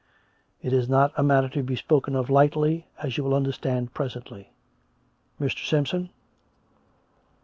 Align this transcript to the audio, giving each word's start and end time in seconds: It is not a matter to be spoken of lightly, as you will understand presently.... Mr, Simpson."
It 0.63 0.73
is 0.73 0.89
not 0.89 1.13
a 1.15 1.21
matter 1.21 1.47
to 1.49 1.61
be 1.61 1.75
spoken 1.75 2.15
of 2.15 2.27
lightly, 2.31 2.87
as 3.03 3.17
you 3.17 3.23
will 3.23 3.35
understand 3.35 3.93
presently.... 3.93 4.49
Mr, 5.39 5.63
Simpson." 5.63 6.09